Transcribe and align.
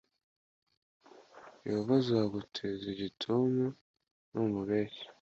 yehova 1.65 1.93
azaguteza 2.01 2.85
igituntu 2.93 3.65
numubeshya 4.31 5.07